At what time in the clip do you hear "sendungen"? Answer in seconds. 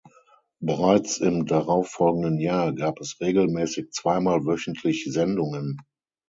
5.07-5.77